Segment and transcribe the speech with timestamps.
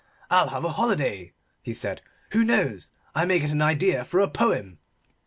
[0.31, 2.01] "I'll have a holiday," he said,
[2.31, 4.79] "who knows I may get an idea for a poem!"